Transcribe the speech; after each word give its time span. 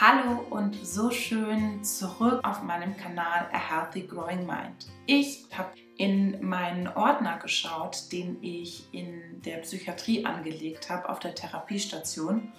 Hallo 0.00 0.46
und 0.50 0.76
so 0.86 1.10
schön 1.10 1.82
zurück 1.82 2.38
auf 2.44 2.62
meinem 2.62 2.96
Kanal 2.96 3.48
A 3.52 3.58
Healthy 3.58 4.02
Growing 4.02 4.46
Mind. 4.46 4.86
Ich 5.06 5.46
habe 5.52 5.70
in 5.96 6.40
meinen 6.40 6.86
Ordner 6.86 7.36
geschaut, 7.38 8.12
den 8.12 8.40
ich 8.40 8.84
in 8.94 9.42
der 9.44 9.56
Psychiatrie 9.56 10.24
angelegt 10.24 10.88
habe, 10.88 11.08
auf 11.08 11.18
der 11.18 11.34
Therapiestation. 11.34 12.52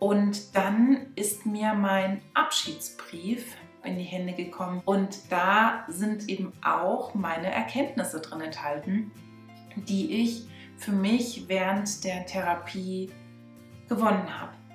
Und 0.00 0.56
dann 0.56 1.12
ist 1.14 1.46
mir 1.46 1.72
mein 1.72 2.20
Abschiedsbrief 2.34 3.56
in 3.84 3.96
die 3.96 4.02
Hände 4.02 4.32
gekommen. 4.32 4.82
Und 4.86 5.30
da 5.30 5.84
sind 5.86 6.28
eben 6.28 6.52
auch 6.64 7.14
meine 7.14 7.46
Erkenntnisse 7.46 8.20
drin 8.20 8.40
enthalten, 8.40 9.12
die 9.76 10.20
ich 10.20 10.48
für 10.78 10.90
mich 10.90 11.44
während 11.46 12.02
der 12.02 12.26
Therapie 12.26 13.12
gewonnen 13.88 14.40
habe. 14.40 14.65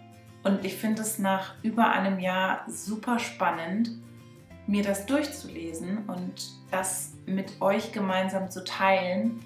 Und 0.43 0.65
ich 0.65 0.75
finde 0.75 1.03
es 1.03 1.19
nach 1.19 1.53
über 1.61 1.91
einem 1.91 2.19
Jahr 2.19 2.65
super 2.67 3.19
spannend, 3.19 3.91
mir 4.65 4.83
das 4.83 5.05
durchzulesen 5.05 6.05
und 6.07 6.33
das 6.71 7.13
mit 7.27 7.61
euch 7.61 7.91
gemeinsam 7.91 8.49
zu 8.49 8.63
teilen 8.63 9.39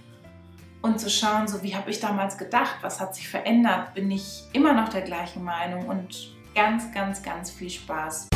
und 0.82 1.00
zu 1.00 1.10
schauen, 1.10 1.50
so 1.50 1.62
wie 1.64 1.76
habe 1.76 1.90
ich 1.90 2.00
damals 2.00 2.38
gedacht, 2.38 2.78
was 2.82 3.02
hat 3.02 3.14
sich 3.14 3.28
verändert, 3.28 3.94
bin 3.94 4.10
ich 4.10 4.44
immer 4.54 4.74
noch 4.74 4.88
der 4.88 5.02
gleichen 5.02 5.44
Meinung 5.44 5.88
und 5.88 6.34
ganz, 6.54 6.94
ganz, 6.94 7.22
ganz 7.22 7.52
viel 7.52 7.70
Spaß. 7.70 8.30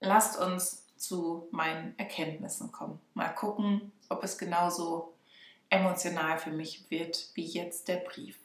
Lasst 0.00 0.38
uns 0.38 0.82
zu 1.12 1.46
meinen 1.50 1.92
Erkenntnissen 1.98 2.72
kommen. 2.72 2.98
Mal 3.12 3.28
gucken, 3.28 3.92
ob 4.08 4.24
es 4.24 4.38
genauso 4.38 5.12
emotional 5.68 6.38
für 6.38 6.52
mich 6.52 6.86
wird 6.88 7.28
wie 7.34 7.44
jetzt 7.44 7.88
der 7.88 7.96
Brief. 7.96 8.38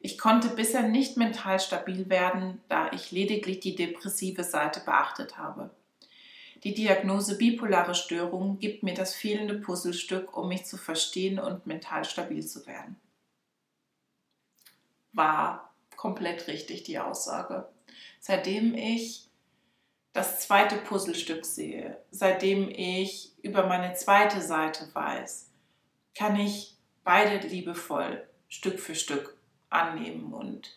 Ich 0.00 0.18
konnte 0.18 0.50
bisher 0.50 0.82
nicht 0.82 1.16
mental 1.16 1.60
stabil 1.60 2.10
werden, 2.10 2.60
da 2.68 2.92
ich 2.92 3.10
lediglich 3.10 3.60
die 3.60 3.74
depressive 3.74 4.44
Seite 4.44 4.80
beachtet 4.80 5.38
habe. 5.38 5.70
Die 6.62 6.74
Diagnose 6.74 7.38
bipolare 7.38 7.94
Störung 7.94 8.58
gibt 8.58 8.82
mir 8.82 8.92
das 8.92 9.14
fehlende 9.14 9.54
Puzzlestück, 9.54 10.36
um 10.36 10.48
mich 10.48 10.66
zu 10.66 10.76
verstehen 10.76 11.38
und 11.38 11.66
mental 11.66 12.04
stabil 12.04 12.46
zu 12.46 12.66
werden. 12.66 12.96
War 15.14 15.72
komplett 15.96 16.48
richtig 16.48 16.82
die 16.82 16.98
Aussage. 16.98 17.66
Seitdem 18.20 18.74
ich 18.74 19.31
das 20.12 20.40
zweite 20.40 20.76
Puzzlestück 20.76 21.44
sehe, 21.44 21.98
seitdem 22.10 22.68
ich 22.68 23.32
über 23.42 23.66
meine 23.66 23.94
zweite 23.94 24.42
Seite 24.42 24.88
weiß, 24.92 25.50
kann 26.14 26.38
ich 26.38 26.76
beide 27.04 27.46
liebevoll 27.46 28.26
Stück 28.48 28.78
für 28.78 28.94
Stück 28.94 29.36
annehmen 29.70 30.34
und 30.34 30.76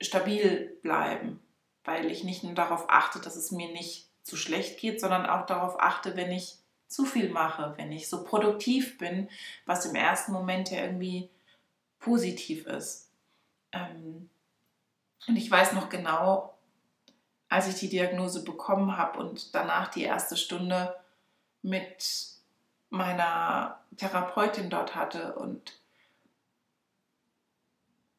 stabil 0.00 0.76
bleiben, 0.82 1.40
weil 1.84 2.10
ich 2.10 2.24
nicht 2.24 2.42
nur 2.42 2.54
darauf 2.54 2.86
achte, 2.88 3.20
dass 3.20 3.36
es 3.36 3.52
mir 3.52 3.72
nicht 3.72 4.08
zu 4.22 4.36
schlecht 4.36 4.80
geht, 4.80 5.00
sondern 5.00 5.24
auch 5.26 5.46
darauf 5.46 5.80
achte, 5.80 6.16
wenn 6.16 6.32
ich 6.32 6.56
zu 6.88 7.04
viel 7.04 7.30
mache, 7.30 7.74
wenn 7.76 7.92
ich 7.92 8.08
so 8.08 8.24
produktiv 8.24 8.98
bin, 8.98 9.28
was 9.64 9.86
im 9.86 9.94
ersten 9.94 10.32
Moment 10.32 10.70
ja 10.70 10.82
irgendwie 10.82 11.30
positiv 12.00 12.66
ist. 12.66 13.10
Ähm, 13.72 14.28
und 15.28 15.36
ich 15.36 15.50
weiß 15.50 15.72
noch 15.72 15.88
genau, 15.88 16.55
als 17.48 17.68
ich 17.68 17.76
die 17.76 17.88
Diagnose 17.88 18.44
bekommen 18.44 18.96
habe 18.96 19.18
und 19.20 19.54
danach 19.54 19.88
die 19.88 20.02
erste 20.02 20.36
Stunde 20.36 20.96
mit 21.62 22.28
meiner 22.90 23.80
Therapeutin 23.96 24.70
dort 24.70 24.94
hatte 24.94 25.34
und 25.36 25.80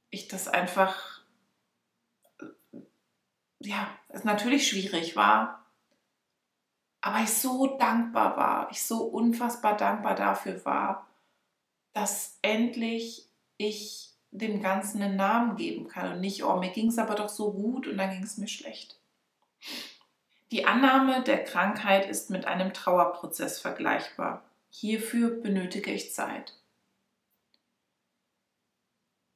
ich 0.09 0.27
das 0.27 0.47
einfach, 0.47 1.21
ja, 3.59 3.87
es 4.09 4.23
natürlich 4.23 4.67
schwierig 4.67 5.15
war, 5.15 5.65
aber 7.01 7.19
ich 7.19 7.33
so 7.33 7.77
dankbar 7.77 8.37
war, 8.37 8.71
ich 8.71 8.83
so 8.83 9.03
unfassbar 9.03 9.77
dankbar 9.77 10.15
dafür 10.15 10.63
war, 10.65 11.07
dass 11.93 12.37
endlich 12.41 13.27
ich 13.57 14.13
dem 14.31 14.61
Ganzen 14.61 15.01
einen 15.01 15.15
Namen 15.15 15.55
geben 15.57 15.87
kann 15.87 16.13
und 16.13 16.21
nicht, 16.21 16.43
oh, 16.43 16.57
mir 16.57 16.69
ging 16.69 16.89
es 16.89 16.97
aber 16.97 17.15
doch 17.15 17.29
so 17.29 17.53
gut 17.53 17.87
und 17.87 17.97
dann 17.97 18.11
ging 18.11 18.23
es 18.23 18.37
mir 18.37 18.47
schlecht. 18.47 18.99
Die 20.51 20.65
Annahme 20.65 21.23
der 21.23 21.43
Krankheit 21.43 22.07
ist 22.07 22.29
mit 22.29 22.45
einem 22.45 22.73
Trauerprozess 22.73 23.59
vergleichbar. 23.59 24.43
Hierfür 24.69 25.41
benötige 25.41 25.91
ich 25.91 26.13
Zeit. 26.13 26.53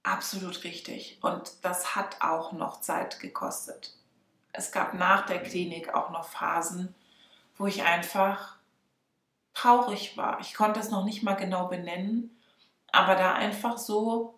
Absolut 0.03 0.63
richtig. 0.63 1.19
Und 1.21 1.51
das 1.63 1.95
hat 1.95 2.21
auch 2.21 2.53
noch 2.53 2.81
Zeit 2.81 3.19
gekostet. 3.19 3.93
Es 4.53 4.71
gab 4.71 4.93
nach 4.93 5.25
der 5.25 5.41
Klinik 5.43 5.93
auch 5.93 6.09
noch 6.11 6.27
Phasen, 6.27 6.95
wo 7.57 7.67
ich 7.67 7.83
einfach 7.83 8.57
traurig 9.53 10.17
war. 10.17 10.39
Ich 10.39 10.53
konnte 10.53 10.79
es 10.79 10.89
noch 10.89 11.05
nicht 11.05 11.23
mal 11.23 11.35
genau 11.35 11.67
benennen, 11.67 12.35
aber 12.91 13.15
da 13.15 13.33
einfach 13.33 13.77
so 13.77 14.35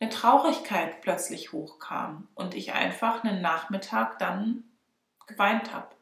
eine 0.00 0.10
Traurigkeit 0.10 1.00
plötzlich 1.02 1.52
hochkam 1.52 2.28
und 2.34 2.54
ich 2.54 2.72
einfach 2.72 3.22
einen 3.22 3.42
Nachmittag 3.42 4.18
dann 4.18 4.64
geweint 5.30 5.72
habe 5.72 5.94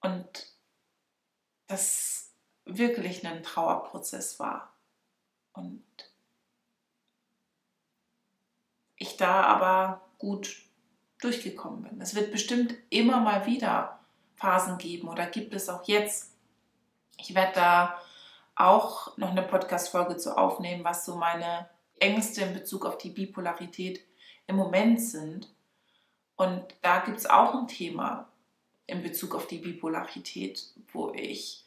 und 0.00 0.46
das 1.66 2.32
wirklich 2.64 3.26
ein 3.26 3.42
Trauerprozess 3.42 4.38
war. 4.38 4.72
Und 5.52 5.84
ich 8.96 9.16
da 9.16 9.42
aber 9.42 10.02
gut 10.18 10.62
durchgekommen 11.20 11.82
bin. 11.82 12.00
Es 12.00 12.14
wird 12.14 12.32
bestimmt 12.32 12.74
immer 12.90 13.20
mal 13.20 13.46
wieder 13.46 14.00
Phasen 14.36 14.78
geben 14.78 15.08
oder 15.08 15.26
gibt 15.26 15.54
es 15.54 15.68
auch 15.68 15.84
jetzt. 15.84 16.34
Ich 17.18 17.34
werde 17.34 17.52
da 17.54 18.00
auch 18.54 19.16
noch 19.16 19.30
eine 19.30 19.42
Podcast-Folge 19.42 20.16
zu 20.16 20.36
aufnehmen, 20.36 20.84
was 20.84 21.04
so 21.04 21.16
meine 21.16 21.68
Ängste 21.98 22.42
in 22.42 22.54
Bezug 22.54 22.86
auf 22.86 22.98
die 22.98 23.10
Bipolarität 23.10 24.00
im 24.46 24.56
Moment 24.56 25.00
sind. 25.00 25.48
Und 26.40 26.74
da 26.80 27.00
gibt 27.00 27.18
es 27.18 27.26
auch 27.26 27.54
ein 27.54 27.68
Thema, 27.68 28.26
in 28.86 29.02
Bezug 29.02 29.34
auf 29.34 29.46
die 29.46 29.58
Bipolarität, 29.58 30.72
wo 30.90 31.12
ich 31.12 31.66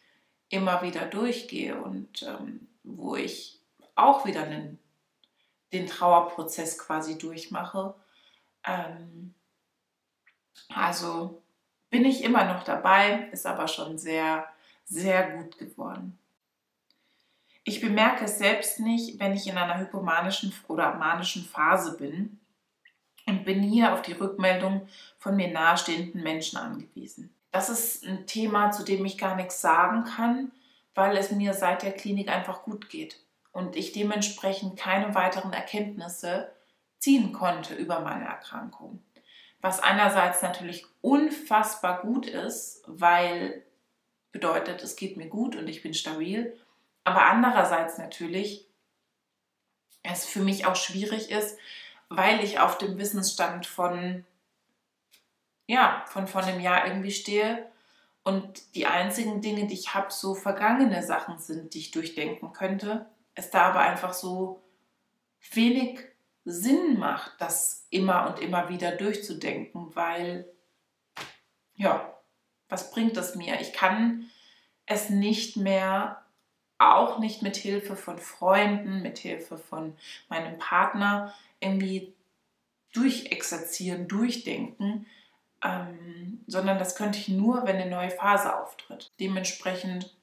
immer 0.50 0.82
wieder 0.82 1.06
durchgehe 1.06 1.80
und 1.80 2.24
ähm, 2.24 2.68
wo 2.84 3.16
ich 3.16 3.62
auch 3.94 4.26
wieder 4.26 4.42
einen, 4.42 4.80
den 5.74 5.86
Trauerprozess 5.86 6.80
quasi 6.80 7.20
durchmache. 7.20 7.94
Ähm, 8.66 9.36
also 10.70 11.44
bin 11.92 12.04
ich 12.04 12.24
immer 12.24 12.46
noch 12.52 12.64
dabei, 12.64 13.30
ist 13.32 13.46
aber 13.46 13.68
schon 13.68 14.00
sehr, 14.00 14.48
sehr 14.86 15.38
gut 15.38 15.60
geworden. 15.60 16.18
Ich 17.64 17.80
bemerke 17.80 18.26
es 18.26 18.40
selbst 18.40 18.80
nicht, 18.80 19.20
wenn 19.20 19.34
ich 19.34 19.46
in 19.46 19.56
einer 19.56 19.78
hypomanischen 19.78 20.52
oder 20.68 20.96
manischen 20.96 21.46
Phase 21.46 21.96
bin, 21.96 22.40
bin 23.44 23.62
hier 23.62 23.94
auf 23.94 24.02
die 24.02 24.14
Rückmeldung 24.14 24.88
von 25.18 25.36
mir 25.36 25.52
nahestehenden 25.52 26.24
Menschen 26.24 26.58
angewiesen. 26.58 27.34
Das 27.52 27.70
ist 27.70 28.04
ein 28.06 28.26
Thema, 28.26 28.72
zu 28.72 28.84
dem 28.84 29.06
ich 29.06 29.18
gar 29.18 29.36
nichts 29.36 29.62
sagen 29.62 30.04
kann, 30.04 30.52
weil 30.96 31.18
es 31.18 31.32
mir 31.32 31.54
seit 31.54 31.84
der 31.84 31.92
Klinik 31.92 32.30
einfach 32.30 32.64
gut 32.64 32.90
geht 32.90 33.20
und 33.52 33.76
ich 33.76 33.92
dementsprechend 33.92 34.78
keine 34.78 35.16
weiteren 35.16 35.54
Erkenntnisse 35.54 36.52
ziehen 37.00 37.34
konnte 37.34 37.76
über 37.76 38.00
meine 38.00 38.26
Erkrankung. 38.26 39.04
Was 39.62 39.80
einerseits 39.80 40.42
natürlich 40.42 40.86
unfassbar 41.02 42.02
gut 42.02 42.28
ist, 42.28 42.84
weil 42.88 43.64
bedeutet, 44.32 44.84
es 44.84 44.96
geht 44.96 45.16
mir 45.16 45.28
gut 45.28 45.56
und 45.56 45.68
ich 45.68 45.84
bin 45.84 45.94
stabil, 45.94 46.58
aber 47.04 47.26
andererseits 47.26 47.98
natürlich 47.98 48.68
es 50.02 50.26
für 50.26 50.42
mich 50.42 50.66
auch 50.66 50.76
schwierig 50.76 51.32
ist, 51.32 51.58
weil 52.10 52.44
ich 52.44 52.60
auf 52.60 52.78
dem 52.78 52.98
Wissensstand 52.98 53.66
von, 53.66 54.26
ja, 55.68 56.04
von 56.08 56.28
vor 56.28 56.44
einem 56.44 56.60
Jahr 56.60 56.88
irgendwie 56.88 57.12
stehe 57.12 57.66
und 58.24 58.76
die 58.76 58.86
einzigen 58.86 59.42
Dinge, 59.42 59.68
die 59.68 59.74
ich 59.74 59.94
habe, 59.94 60.12
so 60.12 60.34
vergangene 60.34 61.04
Sachen 61.04 61.40
sind, 61.40 61.74
die 61.74 61.80
ich 61.80 61.92
durchdenken 61.92 62.54
könnte. 62.54 63.06
Es 63.36 63.50
da 63.50 63.64
aber 63.64 63.80
einfach 63.82 64.14
so 64.14 64.62
wenig 65.52 66.00
Sinn 66.46 67.00
macht, 67.00 67.34
das 67.40 67.88
immer 67.90 68.28
und 68.28 68.40
immer 68.40 68.70
wieder 68.70 68.92
durchzudenken, 68.92 69.96
weil, 69.96 70.52
ja, 71.76 72.14
was 72.70 72.92
bringt 72.92 73.18
das 73.18 73.36
mir? 73.36 73.60
Ich 73.62 73.74
kann 73.74 74.30
es 74.86 75.10
nicht 75.10 75.58
mehr, 75.58 76.23
auch 76.92 77.20
nicht 77.20 77.42
mit 77.42 77.56
Hilfe 77.56 77.96
von 77.96 78.18
Freunden, 78.18 79.02
mit 79.02 79.18
Hilfe 79.18 79.58
von 79.58 79.96
meinem 80.30 80.58
Partner, 80.58 81.34
irgendwie 81.60 82.14
durchexerzieren, 82.94 84.08
durchdenken, 84.08 85.06
ähm, 85.64 86.44
sondern 86.48 86.78
das 86.78 86.96
könnte 86.96 87.20
ich 87.20 87.30
nur, 87.30 87.66
wenn 87.66 87.78
eine 87.78 87.90
neue 87.90 88.12
Phase 88.12 88.60
auftritt. 88.60 89.12
Dementsprechend, 89.20 90.16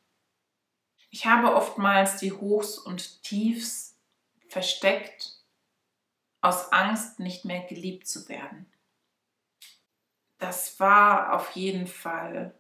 ich 1.10 1.26
habe 1.26 1.54
oftmals 1.54 2.18
die 2.18 2.32
Hochs 2.32 2.78
und 2.78 3.22
Tiefs 3.22 3.96
versteckt 4.48 5.40
aus 6.40 6.72
Angst, 6.72 7.20
nicht 7.20 7.44
mehr 7.44 7.60
geliebt 7.60 8.06
zu 8.06 8.28
werden. 8.28 8.66
Das 10.38 10.80
war 10.80 11.34
auf 11.34 11.50
jeden 11.50 11.86
Fall 11.86 12.54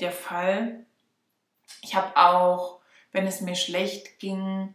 der 0.00 0.12
Fall. 0.12 0.84
Ich 1.80 1.94
habe 1.94 2.16
auch, 2.16 2.80
wenn 3.12 3.26
es 3.26 3.40
mir 3.40 3.54
schlecht 3.56 4.18
ging, 4.18 4.74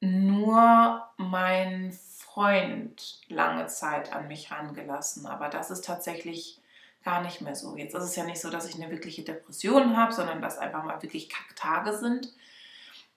nur 0.00 1.08
meinen 1.16 1.92
Freund 1.92 3.20
lange 3.28 3.66
Zeit 3.66 4.12
an 4.12 4.28
mich 4.28 4.50
rangelassen. 4.50 5.26
Aber 5.26 5.48
das 5.48 5.70
ist 5.70 5.84
tatsächlich 5.84 6.60
gar 7.02 7.22
nicht 7.22 7.40
mehr 7.40 7.54
so. 7.54 7.76
Jetzt 7.76 7.94
ist 7.94 8.02
es 8.02 8.16
ja 8.16 8.24
nicht 8.24 8.40
so, 8.40 8.50
dass 8.50 8.68
ich 8.68 8.74
eine 8.74 8.90
wirkliche 8.90 9.22
Depression 9.22 9.96
habe, 9.96 10.12
sondern 10.12 10.42
dass 10.42 10.58
einfach 10.58 10.84
mal 10.84 11.00
wirklich 11.02 11.28
Kacktage 11.28 11.96
sind. 11.96 12.32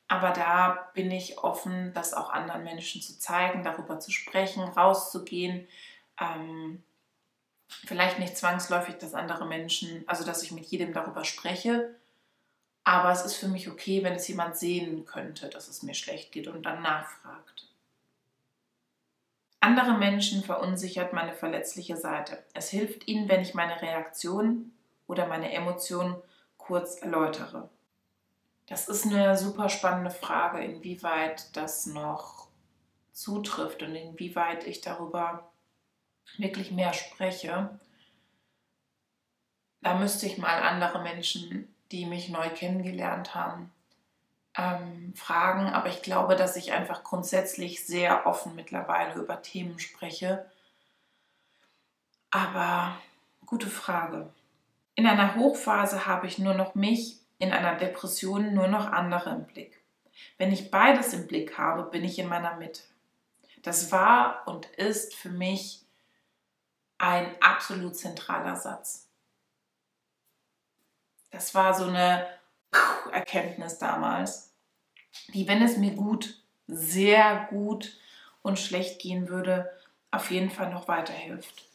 Aber 0.07 0.31
da 0.31 0.89
bin 0.93 1.11
ich 1.11 1.39
offen, 1.39 1.93
das 1.93 2.13
auch 2.13 2.29
anderen 2.31 2.63
Menschen 2.63 3.01
zu 3.01 3.19
zeigen, 3.19 3.63
darüber 3.63 3.99
zu 3.99 4.11
sprechen, 4.11 4.63
rauszugehen. 4.63 5.67
Ähm, 6.19 6.83
vielleicht 7.67 8.19
nicht 8.19 8.37
zwangsläufig, 8.37 8.97
dass 8.97 9.13
andere 9.13 9.45
Menschen, 9.45 10.03
also 10.07 10.25
dass 10.25 10.43
ich 10.43 10.51
mit 10.51 10.65
jedem 10.65 10.93
darüber 10.93 11.25
spreche, 11.25 11.95
aber 12.89 13.11
es 13.11 13.21
ist 13.21 13.35
für 13.35 13.47
mich 13.47 13.69
okay, 13.69 14.03
wenn 14.03 14.15
es 14.15 14.27
jemand 14.27 14.57
sehen 14.57 15.05
könnte, 15.05 15.47
dass 15.47 15.67
es 15.67 15.83
mir 15.83 15.93
schlecht 15.93 16.31
geht 16.31 16.47
und 16.47 16.63
dann 16.63 16.81
nachfragt. 16.81 17.67
Andere 19.59 19.93
Menschen 19.93 20.43
verunsichert 20.43 21.13
meine 21.13 21.33
verletzliche 21.33 21.97
Seite. 21.97 22.43
Es 22.55 22.69
hilft 22.69 23.07
ihnen, 23.07 23.29
wenn 23.29 23.41
ich 23.41 23.53
meine 23.53 23.79
Reaktion 23.79 24.71
oder 25.05 25.27
meine 25.27 25.51
Emotionen 25.51 26.15
kurz 26.57 26.99
erläutere. 26.99 27.69
Das 28.65 28.89
ist 28.89 29.05
eine 29.05 29.37
super 29.37 29.69
spannende 29.69 30.09
Frage, 30.09 30.63
inwieweit 30.63 31.55
das 31.55 31.85
noch 31.85 32.47
zutrifft 33.11 33.83
und 33.83 33.93
inwieweit 33.93 34.65
ich 34.65 34.81
darüber 34.81 35.51
wirklich 36.37 36.71
mehr 36.71 36.93
spreche. 36.93 37.69
Da 39.81 39.93
müsste 39.93 40.25
ich 40.25 40.39
mal 40.39 40.63
andere 40.63 41.03
Menschen, 41.03 41.71
die 41.91 42.05
mich 42.05 42.29
neu 42.29 42.49
kennengelernt 42.49 43.35
haben, 43.35 43.71
ähm, 44.57 45.13
fragen. 45.15 45.67
Aber 45.67 45.89
ich 45.89 46.01
glaube, 46.01 46.35
dass 46.35 46.55
ich 46.55 46.71
einfach 46.71 47.03
grundsätzlich 47.03 47.85
sehr 47.85 48.25
offen 48.25 48.55
mittlerweile 48.55 49.19
über 49.19 49.41
Themen 49.41 49.79
spreche. 49.79 50.45
Aber 52.31 52.97
gute 53.45 53.67
Frage. 53.67 54.31
In 54.95 55.07
einer 55.07 55.35
Hochphase 55.35 56.05
habe 56.05 56.27
ich 56.27 56.37
nur 56.37 56.53
noch 56.53 56.75
mich 56.75 57.19
in 57.39 57.53
einer 57.53 57.75
Depression 57.75 58.53
nur 58.53 58.67
noch 58.67 58.91
andere 58.91 59.31
im 59.31 59.45
Blick. 59.45 59.81
Wenn 60.37 60.51
ich 60.51 60.71
beides 60.71 61.13
im 61.13 61.27
Blick 61.27 61.57
habe, 61.57 61.83
bin 61.83 62.03
ich 62.03 62.19
in 62.19 62.27
meiner 62.27 62.57
Mitte. 62.57 62.81
Das 63.61 63.91
war 63.91 64.47
und 64.47 64.65
ist 64.65 65.15
für 65.15 65.29
mich 65.29 65.85
ein 66.97 67.33
absolut 67.41 67.95
zentraler 67.95 68.55
Satz. 68.55 69.08
Das 71.31 71.53
war 71.55 71.73
so 71.73 71.85
eine 71.85 72.27
Erkenntnis 73.11 73.77
damals, 73.77 74.53
die, 75.33 75.47
wenn 75.47 75.61
es 75.61 75.77
mir 75.77 75.91
gut, 75.91 76.41
sehr 76.67 77.47
gut 77.49 77.97
und 78.41 78.59
schlecht 78.59 78.99
gehen 79.01 79.29
würde, 79.29 79.69
auf 80.11 80.31
jeden 80.31 80.49
Fall 80.49 80.71
noch 80.71 80.87
weiterhilft. 80.87 81.65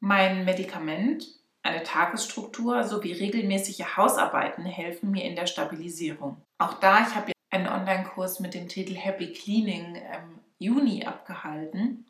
Mein 0.00 0.44
Medikament 0.44 1.26
eine 1.62 1.82
Tagesstruktur 1.82 2.84
sowie 2.84 3.12
regelmäßige 3.12 3.96
Hausarbeiten 3.96 4.64
helfen 4.64 5.10
mir 5.10 5.24
in 5.24 5.34
der 5.34 5.46
Stabilisierung. 5.46 6.40
Auch 6.58 6.74
da, 6.74 7.00
ich 7.00 7.14
habe 7.14 7.32
einen 7.50 7.66
Online-Kurs 7.66 8.40
mit 8.40 8.54
dem 8.54 8.68
Titel 8.68 8.94
Happy 8.94 9.32
Cleaning 9.32 9.96
im 9.96 10.40
Juni 10.58 11.04
abgehalten. 11.04 12.06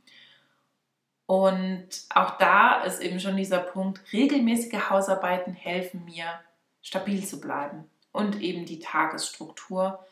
Und 1.26 1.88
auch 2.14 2.38
da 2.38 2.82
ist 2.82 3.00
eben 3.00 3.19
schon 3.19 3.37
dieser 3.37 3.58
Punkt, 3.58 4.00
regelmäßige 4.12 4.90
Hausarbeiten 4.90 5.54
helfen 5.54 6.04
mir, 6.04 6.26
stabil 6.86 7.26
zu 7.26 7.40
bleiben 7.40 7.90
und 8.12 8.40
eben 8.40 8.64
die 8.64 8.78
Tagesstruktur. 8.78 10.06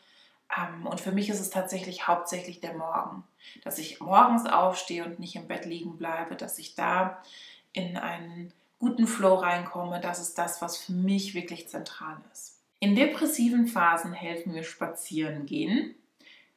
Ähm, 0.55 0.85
und 0.85 0.99
für 0.99 1.13
mich 1.13 1.29
ist 1.29 1.39
es 1.39 1.49
tatsächlich 1.49 2.05
hauptsächlich 2.05 2.59
der 2.59 2.73
Morgen, 2.73 3.23
dass 3.63 3.77
ich 3.77 4.01
morgens 4.01 4.45
aufstehe 4.45 5.05
und 5.05 5.17
nicht 5.17 5.37
im 5.37 5.47
Bett 5.47 5.65
liegen 5.65 5.95
bleibe, 5.95 6.35
dass 6.35 6.59
ich 6.59 6.75
da 6.75 7.23
in 7.71 7.95
einen 7.95 8.51
guten 8.77 9.07
Flow 9.07 9.35
reinkomme, 9.35 10.01
das 10.01 10.19
ist 10.19 10.37
das, 10.37 10.61
was 10.61 10.75
für 10.75 10.91
mich 10.91 11.33
wirklich 11.33 11.69
zentral 11.69 12.17
ist. 12.33 12.59
In 12.81 12.93
depressiven 12.93 13.67
Phasen 13.67 14.11
helfen 14.11 14.51
mir 14.51 14.63
Spazieren 14.63 15.45
gehen, 15.45 15.95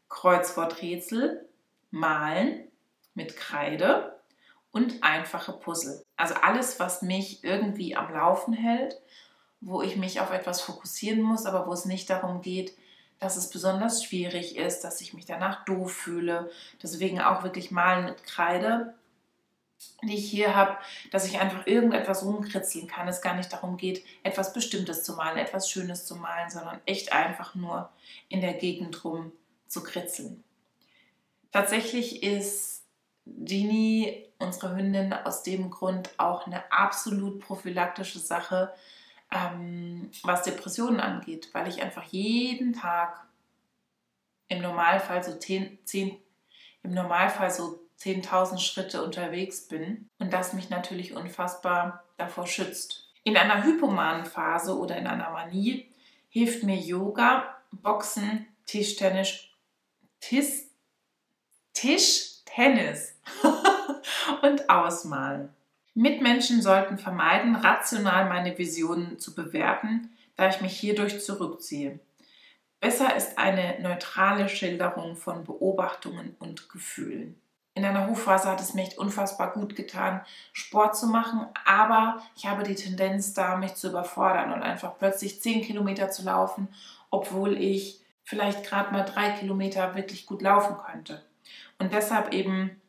Kreuzworträtsel, 0.08 1.48
Malen 1.92 2.64
mit 3.14 3.36
Kreide 3.36 4.18
und 4.72 5.04
einfache 5.04 5.52
Puzzle. 5.52 6.02
Also 6.16 6.34
alles, 6.34 6.80
was 6.80 7.02
mich 7.02 7.44
irgendwie 7.44 7.94
am 7.94 8.12
Laufen 8.12 8.52
hält, 8.52 9.00
wo 9.60 9.82
ich 9.82 9.96
mich 9.96 10.20
auf 10.20 10.30
etwas 10.30 10.60
fokussieren 10.60 11.22
muss, 11.22 11.46
aber 11.46 11.66
wo 11.66 11.72
es 11.72 11.84
nicht 11.84 12.08
darum 12.10 12.42
geht, 12.42 12.76
dass 13.18 13.36
es 13.36 13.50
besonders 13.50 14.04
schwierig 14.04 14.56
ist, 14.56 14.82
dass 14.82 15.00
ich 15.00 15.12
mich 15.12 15.26
danach 15.26 15.64
doof 15.64 15.92
fühle. 15.92 16.50
Deswegen 16.82 17.20
auch 17.20 17.42
wirklich 17.42 17.70
Malen 17.70 18.04
mit 18.04 18.24
Kreide 18.24 18.94
die 20.02 20.14
ich 20.14 20.30
hier 20.30 20.54
habe, 20.54 20.76
dass 21.10 21.26
ich 21.26 21.38
einfach 21.38 21.66
irgendetwas 21.66 22.24
rumkritzeln 22.24 22.86
kann. 22.86 23.08
Es 23.08 23.22
gar 23.22 23.34
nicht 23.34 23.52
darum 23.52 23.76
geht, 23.76 24.04
etwas 24.22 24.52
Bestimmtes 24.52 25.04
zu 25.04 25.14
malen, 25.14 25.38
etwas 25.38 25.70
Schönes 25.70 26.06
zu 26.06 26.16
malen, 26.16 26.50
sondern 26.50 26.80
echt 26.86 27.12
einfach 27.12 27.54
nur 27.54 27.90
in 28.28 28.40
der 28.40 28.54
Gegend 28.54 29.04
rum 29.04 29.32
zu 29.66 29.82
kritzeln. 29.82 30.42
Tatsächlich 31.52 32.22
ist 32.22 32.84
Genie, 33.26 34.26
unsere 34.38 34.74
Hündin, 34.76 35.12
aus 35.12 35.42
dem 35.42 35.70
Grund 35.70 36.10
auch 36.16 36.46
eine 36.46 36.70
absolut 36.72 37.40
prophylaktische 37.40 38.18
Sache, 38.18 38.72
ähm, 39.30 40.10
was 40.22 40.42
Depressionen 40.42 41.00
angeht, 41.00 41.50
weil 41.52 41.68
ich 41.68 41.82
einfach 41.82 42.04
jeden 42.04 42.72
Tag 42.72 43.26
im 44.48 44.62
Normalfall 44.62 45.22
so 45.22 45.36
zehn, 45.36 45.78
zehn 45.84 46.16
im 46.82 46.94
Normalfall 46.94 47.50
so 47.50 47.80
10.000 48.00 48.58
Schritte 48.58 49.02
unterwegs 49.02 49.66
bin 49.66 50.08
und 50.18 50.32
das 50.32 50.52
mich 50.52 50.70
natürlich 50.70 51.14
unfassbar 51.14 52.04
davor 52.16 52.46
schützt. 52.46 53.08
In 53.24 53.36
einer 53.36 53.64
hypomanen 53.64 54.24
Phase 54.24 54.78
oder 54.78 54.96
in 54.96 55.06
einer 55.06 55.30
Manie 55.30 55.92
hilft 56.28 56.62
mir 56.62 56.76
Yoga, 56.76 57.56
Boxen, 57.72 58.46
Tischtennis, 58.66 59.40
Tis, 60.20 60.70
Tischtennis 61.74 63.16
und 64.42 64.70
Ausmalen. 64.70 65.50
Mitmenschen 65.98 66.62
sollten 66.62 66.98
vermeiden, 66.98 67.56
rational 67.56 68.28
meine 68.28 68.56
Visionen 68.56 69.18
zu 69.18 69.34
bewerten, 69.34 70.10
da 70.36 70.48
ich 70.48 70.60
mich 70.60 70.78
hierdurch 70.78 71.20
zurückziehe. 71.20 71.98
Besser 72.80 73.16
ist 73.16 73.38
eine 73.38 73.80
neutrale 73.80 74.48
Schilderung 74.48 75.16
von 75.16 75.44
Beobachtungen 75.44 76.36
und 76.38 76.68
Gefühlen 76.68 77.40
in 77.78 77.84
einer 77.84 78.08
Hochphase 78.08 78.48
hat 78.48 78.60
es 78.60 78.74
mir 78.74 78.82
echt 78.82 78.98
unfassbar 78.98 79.52
gut 79.52 79.76
getan, 79.76 80.20
Sport 80.52 80.96
zu 80.96 81.06
machen, 81.06 81.46
aber 81.64 82.20
ich 82.34 82.46
habe 82.46 82.64
die 82.64 82.74
Tendenz 82.74 83.34
da, 83.34 83.56
mich 83.56 83.76
zu 83.76 83.90
überfordern 83.90 84.52
und 84.52 84.62
einfach 84.62 84.98
plötzlich 84.98 85.40
10 85.40 85.62
Kilometer 85.62 86.10
zu 86.10 86.24
laufen, 86.24 86.68
obwohl 87.10 87.56
ich 87.56 88.00
vielleicht 88.24 88.64
gerade 88.64 88.92
mal 88.92 89.04
drei 89.04 89.30
Kilometer 89.30 89.94
wirklich 89.94 90.26
gut 90.26 90.42
laufen 90.42 90.76
könnte. 90.84 91.22
Und 91.78 91.92
deshalb 91.92 92.34
eben 92.34 92.82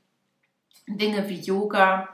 Dinge 0.87 1.29
wie 1.29 1.39
Yoga 1.39 2.09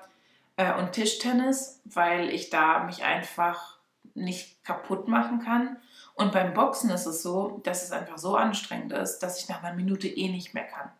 äh, 0.58 0.74
und 0.74 0.94
Tischtennis, 0.94 1.82
weil 1.86 2.30
ich 2.30 2.50
da 2.50 2.84
mich 2.84 3.04
einfach 3.04 3.78
nicht 4.14 4.64
kaputt 4.64 5.08
machen 5.08 5.40
kann. 5.40 5.78
Und 6.14 6.32
beim 6.32 6.54
Boxen 6.54 6.90
ist 6.90 7.06
es 7.06 7.22
so, 7.22 7.60
dass 7.64 7.84
es 7.84 7.92
einfach 7.92 8.18
so 8.18 8.36
anstrengend 8.36 8.94
ist, 8.94 9.20
dass 9.20 9.40
ich 9.40 9.50
nach 9.50 9.64
einer 9.64 9.76
Minute 9.76 10.08
eh 10.08 10.30
nicht 10.30 10.54
mehr 10.54 10.64
kann 10.64 10.92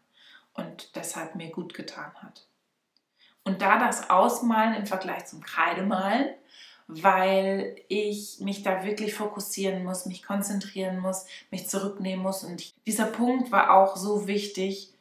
und 0.54 0.96
deshalb 0.96 1.36
mir 1.36 1.52
gut 1.52 1.74
getan 1.74 2.12
hat. 2.22 2.48
Und 3.44 3.62
da 3.62 3.80
das 3.80 4.10
Ausmalen 4.10 4.74
im 4.74 4.86
Vergleich 4.88 5.26
zum 5.28 5.42
Kreidemalen, 5.42 6.34
weil 6.88 7.76
ich 7.88 8.40
mich 8.42 8.64
da 8.64 8.84
wirklich 8.84 9.14
fokussieren 9.14 9.84
muss, 9.84 10.06
mich 10.06 10.24
konzentrieren 10.24 11.00
muss, 11.00 11.26
mich 11.52 11.68
zurücknehmen 11.70 12.24
muss. 12.24 12.44
Und 12.44 12.74
dieser 12.86 13.06
Punkt 13.06 13.52
war 13.52 13.72
auch 13.72 13.96
so 13.96 14.28
wichtig, 14.28 14.94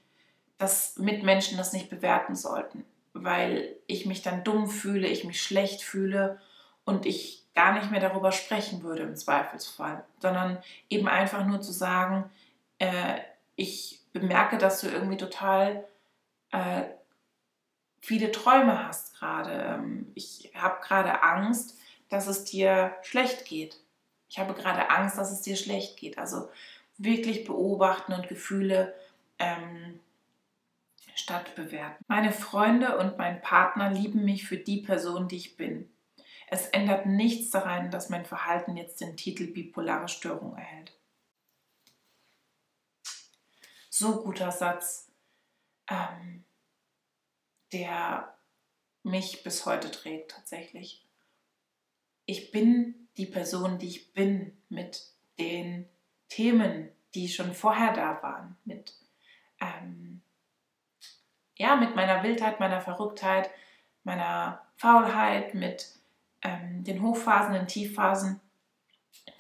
dass 0.58 0.96
Mitmenschen 0.99 1.58
das 1.58 1.73
nicht 1.73 1.90
bewerten 1.90 2.37
sollten, 2.37 2.84
weil 3.14 3.76
ich 3.87 4.04
mich 4.04 4.23
dann 4.23 4.44
dumm 4.44 4.68
fühle, 4.68 5.09
ich 5.09 5.25
mich 5.25 5.42
schlecht 5.42 5.83
fühle 5.83 6.40
und 6.85 7.06
ich 7.06 7.44
gar 7.54 7.73
nicht 7.73 7.90
mehr 7.90 8.00
darüber 8.00 8.33
sprechen 8.33 8.83
würde 8.83 9.04
im 9.04 9.16
Zweifelsfall, 9.16 10.04
sondern 10.18 10.59
eben 10.90 11.09
einfach 11.09 11.47
nur 11.47 11.61
zu 11.61 11.73
sagen, 11.73 12.28
äh, 12.78 13.21
ich 13.56 14.00
bemerke, 14.12 14.59
dass 14.59 14.80
du 14.80 14.88
irgendwie 14.88 15.16
total 15.16 15.85
äh, 16.50 16.83
viele 18.00 18.33
Träume 18.33 18.87
hast 18.87 19.18
gerade. 19.18 19.52
Ähm, 19.52 20.11
ich 20.14 20.50
habe 20.54 20.85
gerade 20.85 21.23
Angst, 21.23 21.78
dass 22.09 22.26
es 22.26 22.44
dir 22.44 22.94
schlecht 23.02 23.44
geht. 23.44 23.78
Ich 24.28 24.38
habe 24.38 24.54
gerade 24.54 24.90
Angst, 24.90 25.16
dass 25.16 25.30
es 25.30 25.42
dir 25.42 25.56
schlecht 25.56 25.97
geht. 25.97 26.18
Also 26.18 26.49
wirklich 26.99 27.44
beobachten 27.44 28.12
und 28.12 28.28
Gefühle 28.28 28.94
ähm, 29.38 30.00
statt 31.14 31.54
bewerten. 31.54 32.04
Meine 32.09 32.33
Freunde 32.33 32.99
und 32.99 33.18
mein 33.18 33.40
Partner 33.40 33.90
lieben 33.90 34.25
mich 34.25 34.47
für 34.47 34.56
die 34.56 34.83
Person, 34.83 35.28
die 35.28 35.37
ich 35.37 35.56
bin. 35.56 35.90
Es 36.49 36.66
ändert 36.68 37.06
nichts 37.06 37.50
daran, 37.50 37.90
dass 37.90 38.11
mein 38.11 38.25
Verhalten 38.25 38.76
jetzt 38.76 39.00
den 39.00 39.16
Titel 39.16 39.47
bipolare 39.47 40.09
Störung 40.09 40.56
erhält. 40.56 40.92
So 43.88 44.23
guter 44.23 44.50
Satz, 44.50 45.11
ähm, 45.88 46.44
der 47.73 48.37
mich 49.02 49.42
bis 49.42 49.66
heute 49.66 49.90
trägt 49.90 50.33
tatsächlich. 50.33 51.06
Ich 52.26 52.50
bin 52.50 53.09
die 53.16 53.26
Person, 53.26 53.78
die 53.78 53.88
ich 53.88 54.12
bin, 54.12 54.56
mit 54.68 55.12
den 55.38 55.88
Themen, 56.28 56.90
die 57.14 57.28
schon 57.28 57.54
vorher 57.54 57.92
da 57.92 58.23
waren, 58.23 58.56
mit 58.64 58.94
ähm, 59.61 60.23
ja, 61.56 61.76
mit 61.76 61.94
meiner 61.94 62.23
Wildheit, 62.23 62.61
meiner 62.61 62.80
Verrücktheit, 62.80 63.50
meiner 64.02 64.61
Faulheit, 64.76 65.54
mit 65.54 65.88
ähm, 66.42 66.84
den 66.84 67.02
Hochphasen, 67.02 67.54
den 67.54 67.66
Tiefphasen. 67.66 68.40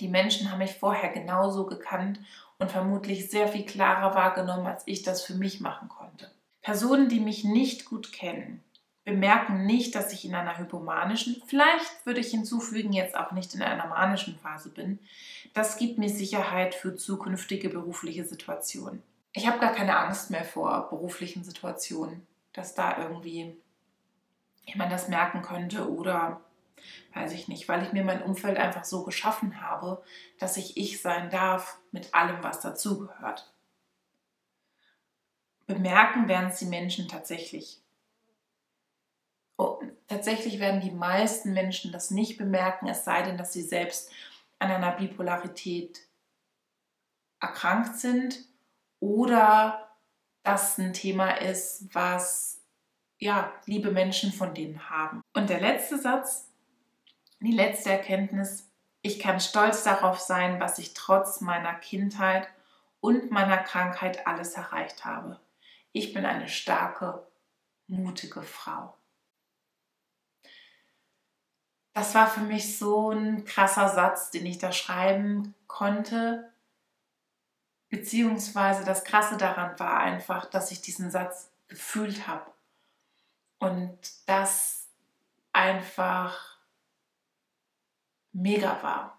Die 0.00 0.08
Menschen 0.08 0.50
haben 0.50 0.58
mich 0.58 0.74
vorher 0.74 1.10
genauso 1.10 1.66
gekannt 1.66 2.20
und 2.58 2.70
vermutlich 2.70 3.30
sehr 3.30 3.48
viel 3.48 3.64
klarer 3.66 4.14
wahrgenommen, 4.14 4.66
als 4.66 4.82
ich 4.86 5.02
das 5.02 5.22
für 5.22 5.34
mich 5.34 5.60
machen 5.60 5.88
konnte. 5.88 6.30
Personen, 6.62 7.08
die 7.08 7.20
mich 7.20 7.44
nicht 7.44 7.84
gut 7.84 8.12
kennen, 8.12 8.62
bemerken 9.04 9.66
nicht, 9.66 9.94
dass 9.94 10.12
ich 10.12 10.24
in 10.24 10.34
einer 10.34 10.56
hypomanischen, 10.56 11.42
vielleicht 11.46 12.06
würde 12.06 12.20
ich 12.20 12.30
hinzufügen, 12.30 12.92
jetzt 12.92 13.16
auch 13.16 13.32
nicht 13.32 13.54
in 13.54 13.62
einer 13.62 13.86
manischen 13.86 14.38
Phase 14.38 14.70
bin. 14.70 14.98
Das 15.52 15.76
gibt 15.76 15.98
mir 15.98 16.08
Sicherheit 16.08 16.74
für 16.74 16.96
zukünftige 16.96 17.68
berufliche 17.68 18.24
Situationen 18.24 19.02
ich 19.34 19.48
habe 19.48 19.58
gar 19.58 19.72
keine 19.72 19.98
Angst 19.98 20.30
mehr 20.30 20.44
vor 20.44 20.88
beruflichen 20.88 21.42
Situationen, 21.42 22.26
dass 22.52 22.74
da 22.74 22.98
irgendwie 22.98 23.56
jemand 24.64 24.92
das 24.92 25.08
merken 25.08 25.42
könnte 25.42 25.90
oder 25.90 26.40
weiß 27.14 27.32
ich 27.32 27.48
nicht, 27.48 27.68
weil 27.68 27.82
ich 27.82 27.92
mir 27.92 28.04
mein 28.04 28.22
Umfeld 28.22 28.56
einfach 28.56 28.84
so 28.84 29.02
geschaffen 29.02 29.60
habe, 29.60 30.02
dass 30.38 30.56
ich 30.56 30.76
ich 30.76 31.02
sein 31.02 31.30
darf 31.30 31.78
mit 31.90 32.14
allem, 32.14 32.42
was 32.42 32.60
dazugehört. 32.60 33.52
Bemerken 35.66 36.28
werden 36.28 36.50
es 36.50 36.60
die 36.60 36.66
Menschen 36.66 37.08
tatsächlich. 37.08 37.80
Oh, 39.56 39.80
tatsächlich 40.06 40.60
werden 40.60 40.80
die 40.80 40.90
meisten 40.92 41.52
Menschen 41.52 41.90
das 41.90 42.10
nicht 42.10 42.38
bemerken, 42.38 42.86
es 42.86 43.04
sei 43.04 43.22
denn, 43.22 43.36
dass 43.36 43.52
sie 43.52 43.62
selbst 43.62 44.12
an 44.60 44.70
einer 44.70 44.92
Bipolarität 44.92 46.00
erkrankt 47.40 47.98
sind 47.98 48.53
oder 49.04 49.86
das 50.44 50.78
ein 50.78 50.94
Thema 50.94 51.32
ist, 51.32 51.94
was 51.94 52.62
ja, 53.18 53.52
liebe 53.66 53.90
Menschen 53.90 54.32
von 54.32 54.54
denen 54.54 54.88
haben. 54.88 55.20
Und 55.34 55.50
der 55.50 55.60
letzte 55.60 55.98
Satz, 55.98 56.50
die 57.40 57.52
letzte 57.52 57.90
Erkenntnis, 57.90 58.70
ich 59.02 59.18
kann 59.18 59.40
stolz 59.40 59.84
darauf 59.84 60.20
sein, 60.20 60.58
was 60.58 60.78
ich 60.78 60.94
trotz 60.94 61.42
meiner 61.42 61.74
Kindheit 61.74 62.48
und 63.00 63.30
meiner 63.30 63.58
Krankheit 63.58 64.26
alles 64.26 64.54
erreicht 64.54 65.04
habe. 65.04 65.38
Ich 65.92 66.14
bin 66.14 66.24
eine 66.24 66.48
starke, 66.48 67.26
mutige 67.86 68.42
Frau. 68.42 68.94
Das 71.92 72.14
war 72.14 72.26
für 72.26 72.40
mich 72.40 72.78
so 72.78 73.10
ein 73.10 73.44
krasser 73.44 73.90
Satz, 73.90 74.30
den 74.30 74.46
ich 74.46 74.56
da 74.56 74.72
schreiben 74.72 75.54
konnte, 75.66 76.53
Beziehungsweise 78.04 78.84
das 78.84 79.02
Krasse 79.02 79.38
daran 79.38 79.78
war 79.78 79.98
einfach, 79.98 80.44
dass 80.44 80.70
ich 80.70 80.82
diesen 80.82 81.10
Satz 81.10 81.50
gefühlt 81.68 82.28
habe. 82.28 82.52
Und 83.58 83.98
das 84.28 84.90
einfach 85.54 86.58
mega 88.32 88.82
war, 88.82 89.18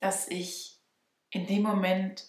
dass 0.00 0.26
ich 0.26 0.76
in 1.30 1.46
dem 1.46 1.62
Moment 1.62 2.26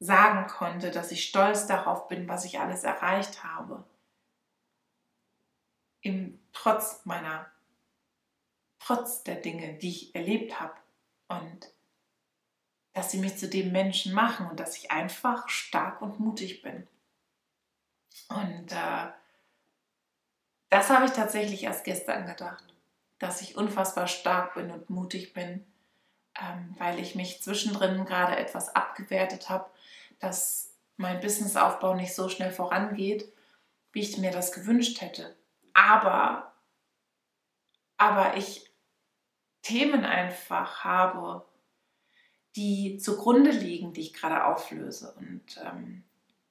sagen 0.00 0.48
konnte, 0.48 0.90
dass 0.90 1.12
ich 1.12 1.28
stolz 1.28 1.68
darauf 1.68 2.08
bin, 2.08 2.26
was 2.26 2.44
ich 2.44 2.58
alles 2.58 2.82
erreicht 2.82 3.44
habe. 3.44 3.84
Im 6.00 6.40
Trotz 6.52 7.04
meiner, 7.04 7.48
trotz 8.80 9.22
der 9.22 9.36
Dinge, 9.36 9.74
die 9.74 9.90
ich 9.90 10.14
erlebt 10.16 10.58
habe. 10.58 10.74
Und 11.28 11.72
dass 12.92 13.10
sie 13.10 13.18
mich 13.18 13.38
zu 13.38 13.48
dem 13.48 13.72
Menschen 13.72 14.12
machen 14.12 14.48
und 14.48 14.60
dass 14.60 14.76
ich 14.76 14.90
einfach 14.90 15.48
stark 15.48 16.02
und 16.02 16.20
mutig 16.20 16.62
bin. 16.62 16.86
Und 18.28 18.72
äh, 18.72 19.08
das 20.68 20.90
habe 20.90 21.06
ich 21.06 21.12
tatsächlich 21.12 21.64
erst 21.64 21.84
gestern 21.84 22.26
gedacht, 22.26 22.64
dass 23.18 23.40
ich 23.40 23.56
unfassbar 23.56 24.06
stark 24.06 24.54
bin 24.54 24.70
und 24.70 24.90
mutig 24.90 25.32
bin, 25.32 25.64
ähm, 26.40 26.74
weil 26.78 26.98
ich 26.98 27.14
mich 27.14 27.42
zwischendrin 27.42 28.04
gerade 28.04 28.36
etwas 28.36 28.74
abgewertet 28.74 29.48
habe, 29.48 29.70
dass 30.18 30.72
mein 30.96 31.20
Businessaufbau 31.20 31.94
nicht 31.94 32.14
so 32.14 32.28
schnell 32.28 32.52
vorangeht, 32.52 33.30
wie 33.92 34.00
ich 34.00 34.18
mir 34.18 34.30
das 34.30 34.52
gewünscht 34.52 35.00
hätte. 35.00 35.36
Aber, 35.74 36.52
aber 37.96 38.36
ich 38.36 38.70
Themen 39.62 40.04
einfach 40.04 40.84
habe, 40.84 41.44
die 42.56 42.98
zugrunde 42.98 43.50
liegen, 43.50 43.92
die 43.92 44.02
ich 44.02 44.12
gerade 44.12 44.44
auflöse 44.44 45.14
und 45.18 45.42
ähm, 45.64 46.02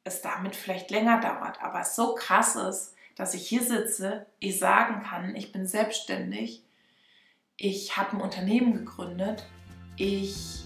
es 0.03 0.21
damit 0.21 0.55
vielleicht 0.55 0.89
länger 0.89 1.21
dauert, 1.21 1.61
aber 1.61 1.83
so 1.83 2.15
krass 2.15 2.55
ist, 2.55 2.95
dass 3.15 3.33
ich 3.33 3.47
hier 3.47 3.61
sitze, 3.61 4.25
ich 4.39 4.57
sagen 4.57 5.03
kann, 5.03 5.35
ich 5.35 5.51
bin 5.51 5.67
selbstständig, 5.67 6.63
ich 7.57 7.97
habe 7.97 8.17
ein 8.17 8.21
Unternehmen 8.21 8.73
gegründet, 8.73 9.45
ich 9.97 10.63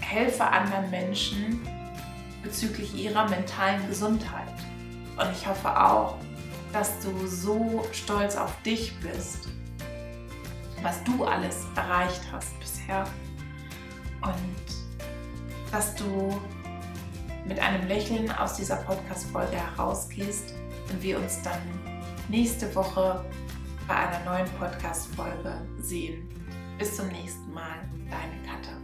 helfe 0.00 0.44
anderen 0.44 0.90
Menschen 0.90 1.66
bezüglich 2.42 2.94
ihrer 2.94 3.28
mentalen 3.28 3.88
Gesundheit. 3.88 4.52
Und 5.16 5.30
ich 5.32 5.46
hoffe 5.46 5.80
auch, 5.80 6.18
dass 6.72 6.98
du 7.00 7.26
so 7.26 7.82
stolz 7.92 8.36
auf 8.36 8.60
dich 8.62 8.92
bist, 9.00 9.48
was 10.82 11.02
du 11.04 11.24
alles 11.24 11.64
erreicht 11.76 12.20
hast 12.30 12.58
bisher 12.60 13.06
und 14.24 15.72
dass 15.72 15.94
du 15.94 16.40
mit 17.46 17.58
einem 17.58 17.86
Lächeln 17.88 18.30
aus 18.30 18.54
dieser 18.54 18.76
Podcast-Folge 18.76 19.56
herausgehst 19.56 20.54
und 20.90 21.02
wir 21.02 21.18
uns 21.18 21.42
dann 21.42 21.60
nächste 22.28 22.74
Woche 22.74 23.24
bei 23.86 23.94
einer 23.94 24.24
neuen 24.24 24.50
Podcast-Folge 24.58 25.60
sehen. 25.78 26.28
Bis 26.78 26.96
zum 26.96 27.08
nächsten 27.08 27.52
Mal, 27.52 27.80
deine 28.10 28.40
Katja. 28.46 28.74